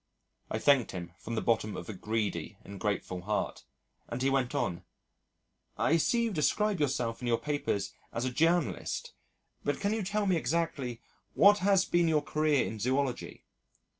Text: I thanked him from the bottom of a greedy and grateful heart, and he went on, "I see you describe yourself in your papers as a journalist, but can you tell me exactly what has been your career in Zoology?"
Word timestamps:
I 0.49 0.57
thanked 0.57 0.93
him 0.93 1.13
from 1.19 1.35
the 1.35 1.43
bottom 1.43 1.77
of 1.77 1.87
a 1.87 1.93
greedy 1.93 2.57
and 2.63 2.79
grateful 2.79 3.21
heart, 3.21 3.65
and 4.09 4.19
he 4.19 4.31
went 4.31 4.55
on, 4.55 4.83
"I 5.77 5.97
see 5.97 6.23
you 6.23 6.31
describe 6.33 6.79
yourself 6.79 7.21
in 7.21 7.27
your 7.27 7.37
papers 7.37 7.93
as 8.11 8.25
a 8.25 8.31
journalist, 8.31 9.13
but 9.63 9.79
can 9.79 9.93
you 9.93 10.01
tell 10.01 10.25
me 10.25 10.37
exactly 10.37 11.03
what 11.35 11.59
has 11.59 11.85
been 11.85 12.07
your 12.07 12.23
career 12.23 12.65
in 12.65 12.79
Zoology?" 12.79 13.45